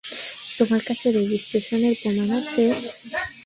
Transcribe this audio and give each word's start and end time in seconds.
তোমার 0.57 0.81
কাছে 0.87 1.05
রেজিস্ট্রেশনের 1.17 1.95
প্রমাণ 2.01 2.27
আছে? 2.39 2.63